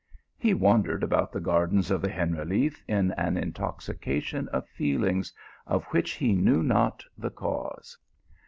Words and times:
He 0.39 0.55
wandered 0.55 1.03
about 1.03 1.31
the 1.31 1.39
gardens 1.39 1.91
of 1.91 2.01
the 2.01 2.07
Generaliffe 2.09 2.81
in 2.87 3.11
an 3.17 3.37
intoxication 3.37 4.47
of 4.47 4.67
feelings 4.67 5.31
of 5.67 5.85
which 5.93 6.13
he 6.13 6.33
knew 6.33 6.63
not 6.63 7.03
the 7.19 7.29
cause. 7.29 7.99